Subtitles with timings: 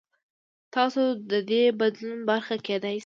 [0.75, 1.01] تاسو
[1.31, 2.99] د دې بدلون برخه کېدای شئ.